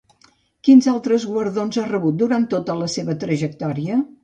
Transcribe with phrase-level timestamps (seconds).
[0.67, 4.03] Quins altres guardons ha rebut durant tota la seva trajectòria?